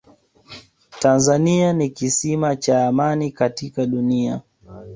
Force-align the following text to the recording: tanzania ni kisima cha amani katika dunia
tanzania 0.99 1.73
ni 1.73 1.89
kisima 1.89 2.55
cha 2.55 2.87
amani 2.87 3.31
katika 3.31 3.85
dunia 3.85 4.41